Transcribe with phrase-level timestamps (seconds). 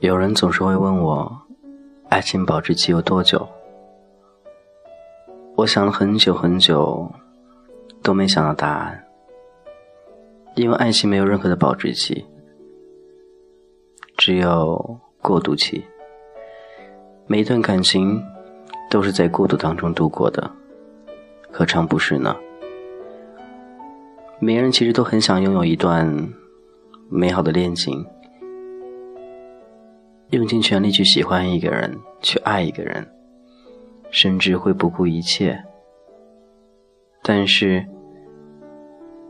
[0.00, 1.30] 有人总是会问我，
[2.08, 3.46] 爱情保质期有多久？
[5.56, 7.06] 我想了很久很久，
[8.02, 9.04] 都没想到答案。
[10.54, 12.24] 因为爱情没有任何的保质期，
[14.16, 15.84] 只有过渡期。
[17.26, 18.24] 每一段感情
[18.90, 20.50] 都是在孤独当中度过的，
[21.50, 22.36] 何尝不是呢？
[24.40, 26.28] 每个人其实都很想拥有一段
[27.08, 28.04] 美好的恋情。
[30.30, 33.06] 用尽全力去喜欢一个人，去爱一个人，
[34.10, 35.62] 甚至会不顾一切。
[37.22, 37.86] 但是，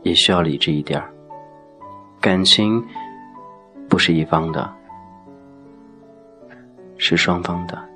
[0.01, 1.03] 也需要理智一点
[2.19, 2.83] 感情
[3.89, 4.73] 不是一方的，
[6.97, 7.90] 是双方的。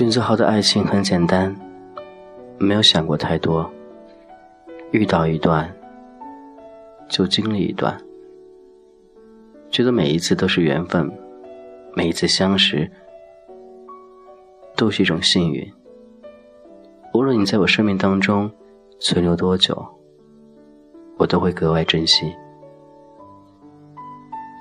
[0.00, 1.54] 君子豪的爱情很简单，
[2.56, 3.70] 没有想过太多。
[4.92, 5.70] 遇到一段，
[7.06, 8.00] 就经历一段，
[9.68, 11.12] 觉得每一次都是缘分，
[11.94, 12.90] 每一次相识
[14.74, 15.70] 都是一种幸运。
[17.12, 18.50] 无论你在我生命当中
[19.00, 19.86] 存留多久，
[21.18, 22.34] 我都会格外珍惜。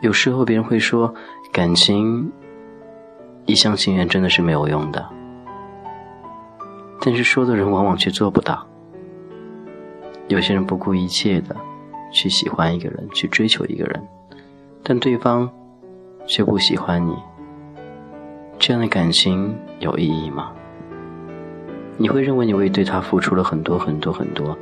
[0.03, 1.15] 有时候别人会说，
[1.53, 2.29] 感情
[3.45, 5.17] 一厢情愿真的是没有用的。
[7.01, 8.67] 但是说的人往往却做不到。
[10.27, 11.55] 有些人不顾一切的
[12.11, 14.07] 去喜欢一个人，去追求一个人，
[14.83, 15.49] 但对方
[16.27, 17.15] 却不喜欢你，
[18.59, 20.51] 这样的感情有意义吗？
[21.97, 24.57] 你会认为你为对他付出了很多很多很多，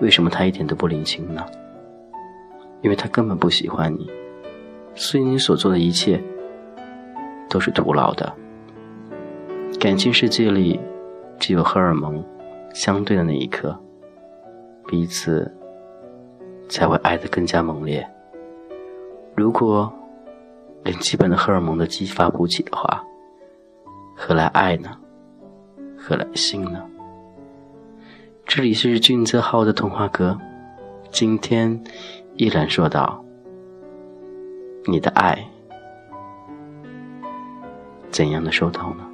[0.00, 1.44] 为什么他一点都不领情呢？
[2.82, 4.10] 因为他根本不喜欢你，
[4.94, 6.20] 所以你所做的一切
[7.48, 8.32] 都是徒劳的。
[9.78, 10.80] 感情世界里。
[11.38, 12.24] 只有荷尔蒙
[12.72, 13.78] 相对的那一刻，
[14.86, 15.50] 彼此
[16.68, 18.06] 才会爱得更加猛烈。
[19.34, 19.92] 如果
[20.84, 23.04] 连基本的荷尔蒙都激发不起的话，
[24.16, 24.90] 何来爱呢？
[25.96, 26.82] 何来性呢？
[28.44, 30.38] 这里是俊泽浩的童话阁，
[31.10, 31.82] 今天
[32.36, 33.24] 依然说道：
[34.86, 35.46] 你的爱
[38.10, 39.04] 怎样的收到呢？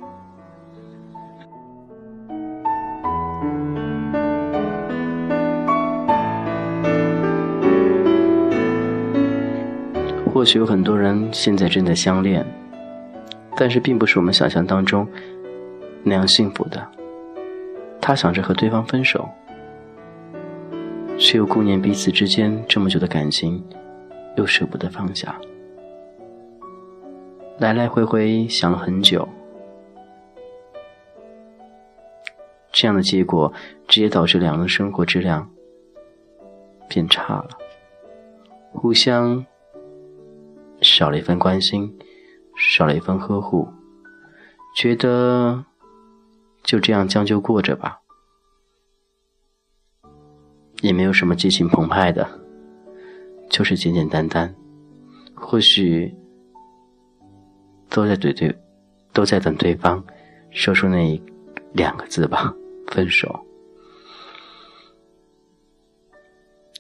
[10.43, 12.45] 或许有很多人现在正在相恋，
[13.57, 15.07] 但是并不是我们想象当中
[16.03, 16.85] 那样幸福的。
[18.01, 19.29] 他想着和对方分手，
[21.17, 23.65] 却又顾念彼此之间这么久的感情，
[24.35, 25.41] 又舍不得放下，
[27.59, 29.29] 来来回回想了很久。
[32.73, 33.53] 这样的结果
[33.87, 35.49] 直接导致两人生活质量
[36.89, 37.51] 变差了，
[38.73, 39.47] 互相。
[40.95, 41.99] 少了一份关心，
[42.55, 43.67] 少了一份呵护，
[44.77, 45.65] 觉得
[46.63, 47.99] 就这样将就过着吧，
[50.83, 52.29] 也没有什么激情澎湃的，
[53.49, 54.55] 就是简简单单，
[55.35, 56.15] 或许
[57.89, 58.55] 都在对对，
[59.15, 60.05] 都在等对方
[60.51, 61.19] 说出那
[61.73, 62.55] 两个字吧，
[62.89, 63.47] 分手。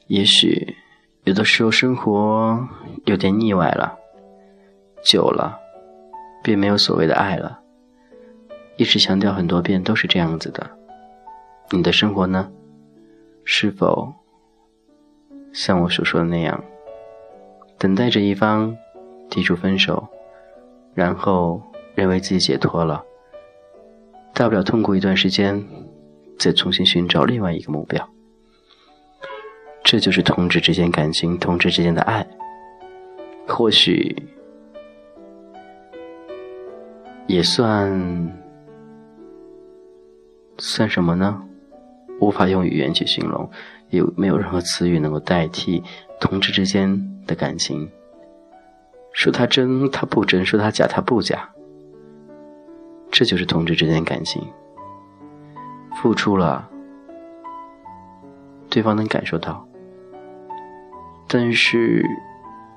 [0.07, 0.77] 也许。
[1.25, 2.59] 有的时候生活
[3.05, 3.97] 有点腻歪了，
[5.05, 5.59] 久了，
[6.43, 7.61] 便没有所谓的爱了。
[8.77, 10.71] 一直强调很多遍，都是这样子的。
[11.71, 12.51] 你的生活呢？
[13.45, 14.13] 是否
[15.53, 16.63] 像我所说的那样，
[17.77, 18.77] 等待着一方
[19.29, 20.09] 提出分手，
[20.95, 21.61] 然后
[21.95, 23.05] 认为自己解脱了，
[24.33, 25.67] 大不了痛苦一段时间，
[26.39, 28.09] 再重新寻找另外一个目标。
[29.83, 32.27] 这就是同志之间感情，同志之间的爱，
[33.47, 34.17] 或许
[37.33, 38.31] 也算
[40.59, 41.43] 算什么呢？
[42.21, 43.51] 无法用语言去形容，
[43.89, 45.83] 也没有任何词语能够代替
[46.21, 47.91] 同志之间的感情。
[49.15, 51.49] 说他真，他不真；说他假，他不假。
[53.11, 54.47] 这就是同志之间感情，
[56.03, 56.69] 付出了，
[58.69, 59.67] 对方能感受到。
[61.27, 62.05] 但是，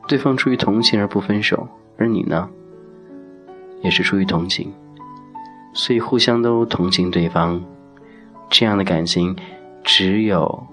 [0.08, 1.68] 对方出于同情而不分手，
[1.98, 2.50] 而你呢，
[3.86, 4.74] 也是出于同情，
[5.72, 7.64] 所以互相都同情对方。
[8.50, 9.36] 这样的感情
[9.84, 10.66] 只有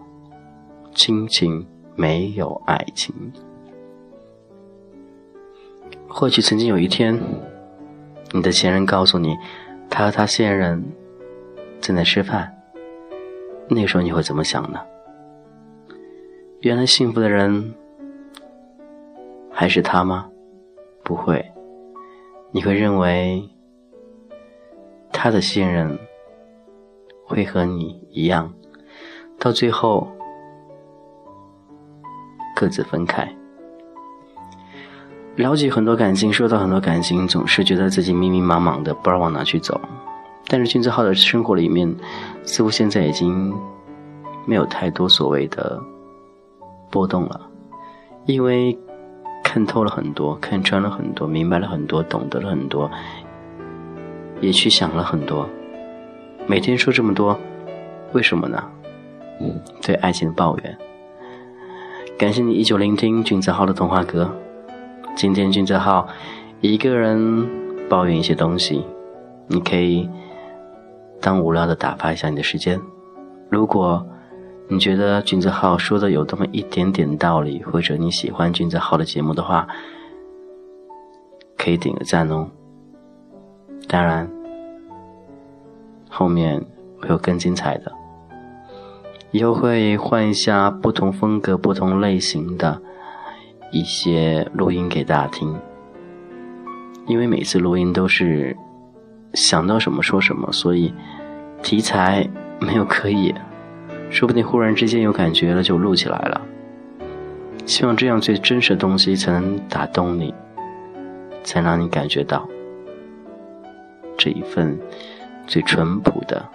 [0.94, 3.14] 亲情，没有爱情。
[6.09, 7.20] 或许曾经有一天，
[8.32, 9.37] 你的前任告诉你，
[9.91, 10.82] 他和他现任
[11.82, 12.50] 正在吃饭，
[13.69, 14.81] 那时候你会怎么想呢？
[16.61, 17.75] 原来幸福的人
[19.50, 20.31] 还是他吗？
[21.05, 21.52] 不会，
[22.53, 23.49] 你会认为
[25.11, 25.99] 他的信任
[27.27, 28.53] 会和你一样，
[29.39, 30.07] 到最后
[32.55, 33.29] 各自分开。
[35.35, 39.81] 了解很多感情，收到很多感情，总是觉得自己迷迷茫茫的，不知道往哪去走。
[40.47, 41.93] 但是君子浩的生活里面，
[42.45, 43.53] 似乎现在已经
[44.47, 45.83] 没有太多所谓的。
[46.91, 47.41] 波动了，
[48.27, 48.79] 因为
[49.53, 52.91] 看透了很多，看穿了很多，明白了很多，懂得了很多，
[54.41, 55.47] 也去想了很多。
[56.47, 57.39] 每天说这么多，
[58.15, 58.65] 为什么呢？
[59.83, 60.79] 对爱情的抱怨。
[62.17, 64.35] 感谢你依旧聆听君子浩的童话歌。
[65.15, 66.09] 今天君子浩
[66.63, 67.47] 一个人
[67.91, 68.83] 抱怨一些东西，
[69.49, 70.09] 你可以
[71.21, 72.81] 当无聊的打发一下你的时间。
[73.51, 74.03] 如果。
[74.73, 79.69] 你觉得君子浩说的有这么一点点道理，或者你喜欢君子浩的节目的话，
[81.59, 82.49] 可以点个赞哦。
[83.87, 84.27] 当然，
[86.09, 86.65] 后面
[86.99, 87.93] 会有更精彩的，
[89.31, 92.81] 以后会换一下不同风格、不同类型的
[93.73, 95.55] 一些录音给大家听，
[97.07, 98.57] 因为每次录音都是
[99.35, 100.95] 想到什么说什么，所以
[101.63, 102.27] 题材
[102.59, 103.35] 没有可以。
[104.12, 106.41] 说不定忽然之间有感觉了，就录起来了。
[107.64, 110.35] 希望这样最真实的东西才能打动你，
[111.43, 112.47] 才让你感觉到
[114.19, 114.79] 这一份
[115.47, 116.47] 最淳朴的、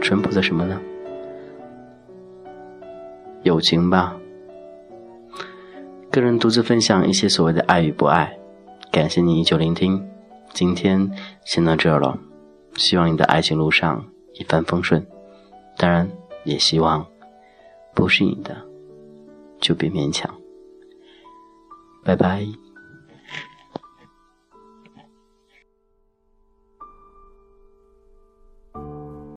[0.00, 0.80] 淳朴的什么呢？
[3.44, 4.16] 友情吧。
[6.10, 8.36] 个人独自分享一些所谓的爱与不爱，
[8.90, 10.04] 感谢你依旧聆听。
[10.52, 11.08] 今天
[11.44, 12.18] 先到这儿了，
[12.74, 14.04] 希望你的爱情路上
[14.34, 15.06] 一帆风顺。
[15.78, 16.10] 当然，
[16.44, 17.06] 也希望
[17.94, 18.60] 不是你的，
[19.60, 20.28] 就别勉强。
[22.04, 22.44] 拜拜。